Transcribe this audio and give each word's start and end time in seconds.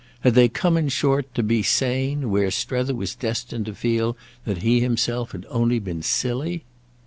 Had 0.21 0.33
they 0.33 0.49
come 0.49 0.77
in 0.77 0.89
short 0.89 1.31
to 1.35 1.43
be 1.43 1.61
sane 1.61 2.31
where 2.31 2.49
Strether 2.49 2.95
was 2.95 3.13
destined 3.13 3.67
to 3.67 3.75
feel 3.75 4.17
that 4.45 4.63
he 4.63 4.79
himself 4.79 5.31
had 5.31 5.45
only 5.47 5.77
been 5.77 6.01
silly? 6.01 6.63